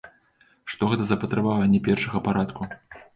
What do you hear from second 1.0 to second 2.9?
за патрабаванні першага парадку?